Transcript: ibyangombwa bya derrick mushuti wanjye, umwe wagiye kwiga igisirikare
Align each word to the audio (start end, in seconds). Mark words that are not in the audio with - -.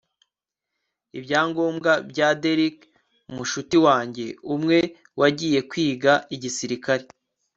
ibyangombwa 1.17 1.91
bya 2.09 2.29
derrick 2.41 2.77
mushuti 3.35 3.77
wanjye, 3.85 4.25
umwe 4.53 4.77
wagiye 5.19 5.59
kwiga 5.69 6.13
igisirikare 6.35 7.05